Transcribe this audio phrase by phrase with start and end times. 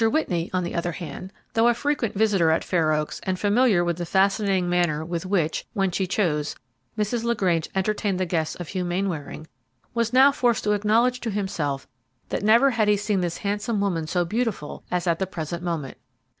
[0.09, 3.97] Whitney, on the other hand, though a frequent visitor at Fair Oaks, and familiar with
[3.97, 6.55] the fascinating manner with which, when she chose,
[6.97, 7.23] Mrs.
[7.23, 9.45] LaGrange entertained the guests of Hugh Mainwaring,
[9.93, 11.87] was now forced to acknowledge to himself
[12.29, 15.99] that never had he seen this handsome woman so beautiful as at the present moment.